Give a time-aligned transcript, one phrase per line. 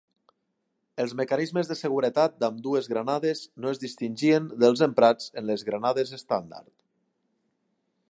[1.03, 6.75] Els mecanismes de seguretat d'ambdues granades no es distingien dels emprats en les granades estàndard.